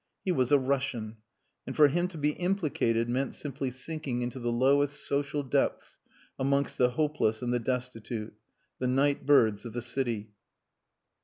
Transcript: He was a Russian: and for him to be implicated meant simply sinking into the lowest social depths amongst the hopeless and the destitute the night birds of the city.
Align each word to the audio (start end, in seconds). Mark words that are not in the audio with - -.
He 0.25 0.31
was 0.31 0.51
a 0.51 0.57
Russian: 0.57 1.17
and 1.67 1.75
for 1.75 1.87
him 1.87 2.07
to 2.07 2.17
be 2.17 2.31
implicated 2.31 3.07
meant 3.07 3.35
simply 3.35 3.69
sinking 3.69 4.23
into 4.23 4.39
the 4.39 4.51
lowest 4.51 4.99
social 5.05 5.43
depths 5.43 5.99
amongst 6.39 6.79
the 6.79 6.89
hopeless 6.89 7.43
and 7.43 7.53
the 7.53 7.59
destitute 7.59 8.33
the 8.79 8.87
night 8.87 9.27
birds 9.27 9.63
of 9.63 9.73
the 9.73 9.81
city. 9.83 10.31